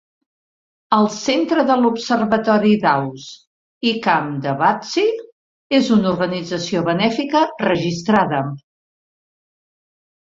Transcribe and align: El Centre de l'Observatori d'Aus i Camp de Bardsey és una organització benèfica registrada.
El 0.99 1.07
Centre 1.15 1.65
de 1.71 1.75
l'Observatori 1.81 2.71
d'Aus 2.85 3.27
i 3.91 3.93
Camp 4.07 4.31
de 4.47 4.55
Bardsey 4.63 5.13
és 5.81 5.93
una 5.99 6.09
organització 6.15 6.83
benèfica 6.91 7.47
registrada. 7.69 8.43